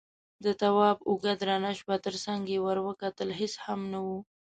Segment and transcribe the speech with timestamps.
[0.43, 4.07] د تواب اوږه درنه شوه، تر څنګ يې ور وکتل، هېڅ هم نه و.